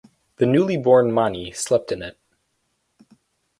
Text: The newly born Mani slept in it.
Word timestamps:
The 0.37 0.47
newly 0.47 0.77
born 0.77 1.11
Mani 1.11 1.51
slept 1.51 1.91
in 1.91 2.01
it. 2.01 2.17